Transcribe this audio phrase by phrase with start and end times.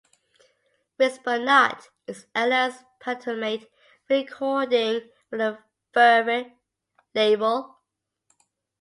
[0.97, 3.71] "Whisper Not" is Ella's penultimate
[4.09, 5.59] recording for the
[5.93, 6.47] Verve
[7.13, 7.77] label.